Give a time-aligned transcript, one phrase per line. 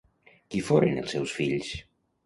[0.55, 1.73] Qui foren els seus fills?